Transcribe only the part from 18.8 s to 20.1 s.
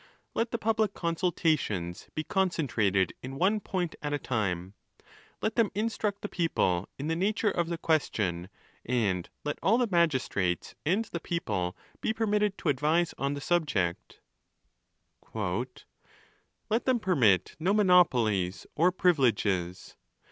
privileges.